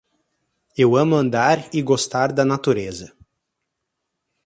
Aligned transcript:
Eu 0.75 0.95
amo 0.95 1.15
andar 1.15 1.69
e 1.71 1.79
gostar 1.79 2.31
da 2.33 2.43
natureza. 2.43 3.15